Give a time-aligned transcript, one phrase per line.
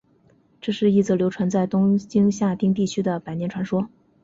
[0.59, 3.87] 这是一则流传在东京下町地区的百年传说。